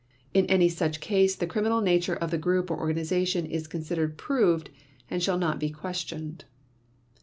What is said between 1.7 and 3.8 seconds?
nature of the group or organization is